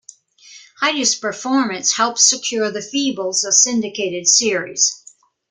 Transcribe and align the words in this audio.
Heidi's 0.77 1.13
performance 1.13 1.93
helps 1.95 2.27
secure 2.27 2.71
the 2.71 2.79
Feebles 2.79 3.45
a 3.47 3.51
syndicated 3.51 4.27
series. 4.27 5.03